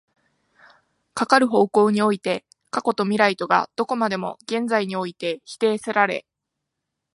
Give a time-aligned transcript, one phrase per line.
[1.13, 6.25] かかる方向において過去と未来とがどこまでも現在において否定せられ、